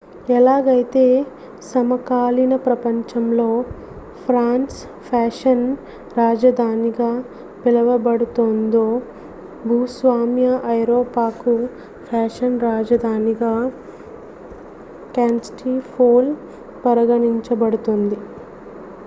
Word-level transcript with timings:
ఎలాగైతే 0.35 1.03
సమకాలీన 1.63 2.55
ప్రపంచంలో 2.55 3.47
ఫ్రాన్స్ 4.25 4.77
ఫ్యాషన్ 5.01 5.75
రాజధానిగా 6.17 7.09
పిలవబడుతోందో 7.65 8.85
భూస్వామ్య 9.65 10.47
ఐరోపాకు 10.67 11.53
ఫ్యాషన్ 12.09 12.59
రాజధానిగా 12.59 13.53
కాన్స్టాంటిపోల్ 15.17 16.31
పరిగణించబడుతుంది 16.85 18.19